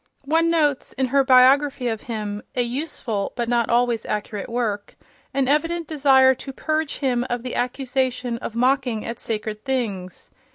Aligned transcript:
One 0.25 0.49
notes, 0.49 0.93
in 0.93 1.05
her 1.09 1.23
biography 1.23 1.87
of 1.87 2.01
him—a 2.01 2.63
useful 2.63 3.33
but 3.35 3.47
not 3.47 3.69
always 3.69 4.03
accurate 4.07 4.49
work—an 4.49 5.47
evident 5.47 5.87
desire 5.87 6.33
to 6.33 6.51
purge 6.51 6.97
him 6.97 7.23
of 7.29 7.43
the 7.43 7.53
accusation 7.53 8.39
of 8.39 8.55
mocking 8.55 9.05
at 9.05 9.19
sacred 9.19 9.63
things. 9.63 10.31